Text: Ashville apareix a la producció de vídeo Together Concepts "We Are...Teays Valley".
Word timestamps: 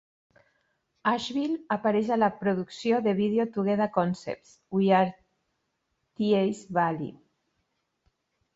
Ashville 1.09 1.57
apareix 1.75 2.09
a 2.15 2.17
la 2.21 2.29
producció 2.39 3.01
de 3.09 3.13
vídeo 3.21 3.45
Together 3.59 3.89
Concepts 3.99 4.57
"We 4.79 4.89
Are...Teays 5.03 6.67
Valley". 6.81 7.15